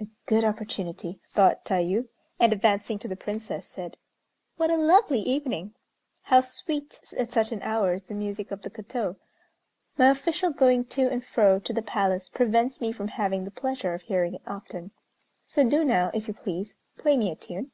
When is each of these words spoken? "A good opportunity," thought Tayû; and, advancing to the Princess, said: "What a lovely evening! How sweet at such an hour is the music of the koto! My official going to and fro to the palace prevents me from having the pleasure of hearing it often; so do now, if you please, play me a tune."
"A 0.00 0.06
good 0.24 0.44
opportunity," 0.46 1.20
thought 1.28 1.66
Tayû; 1.66 2.08
and, 2.40 2.54
advancing 2.54 2.98
to 3.00 3.06
the 3.06 3.16
Princess, 3.18 3.66
said: 3.66 3.98
"What 4.56 4.70
a 4.70 4.78
lovely 4.78 5.18
evening! 5.20 5.74
How 6.22 6.40
sweet 6.40 7.00
at 7.18 7.32
such 7.34 7.52
an 7.52 7.60
hour 7.60 7.92
is 7.92 8.04
the 8.04 8.14
music 8.14 8.50
of 8.50 8.62
the 8.62 8.70
koto! 8.70 9.16
My 9.98 10.08
official 10.08 10.48
going 10.52 10.86
to 10.86 11.08
and 11.10 11.22
fro 11.22 11.58
to 11.60 11.72
the 11.74 11.82
palace 11.82 12.30
prevents 12.30 12.80
me 12.80 12.92
from 12.92 13.08
having 13.08 13.44
the 13.44 13.50
pleasure 13.50 13.92
of 13.92 14.00
hearing 14.00 14.32
it 14.36 14.42
often; 14.46 14.92
so 15.46 15.62
do 15.68 15.84
now, 15.84 16.10
if 16.14 16.28
you 16.28 16.32
please, 16.32 16.78
play 16.96 17.18
me 17.18 17.30
a 17.30 17.36
tune." 17.36 17.70